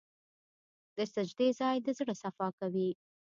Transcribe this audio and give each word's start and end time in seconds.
د 0.97 0.97
سجدې 1.13 1.47
ځای 1.59 1.75
د 1.81 1.87
زړه 1.99 2.13
صفا 2.21 2.47
کوي. 2.59 2.89